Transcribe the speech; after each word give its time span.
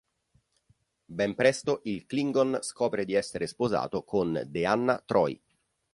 Ben 1.19 1.35
presto 1.35 1.81
il 1.83 2.07
Klingon 2.07 2.57
scopre 2.63 3.05
di 3.05 3.13
essere 3.13 3.45
sposato 3.45 4.01
con 4.03 4.43
Deanna 4.47 4.99
Troi. 5.05 5.39